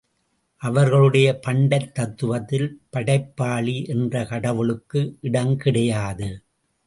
அவர்களுடைய 0.57 1.39
பண்டைத் 1.47 1.91
தத்துவத்தில் 1.99 2.67
படைப்பாளி 2.89 3.83
என்ற 3.85 4.25
கடவுளுக்கு 4.25 5.17
இடம் 5.21 5.57
கிடையாது. 5.57 6.43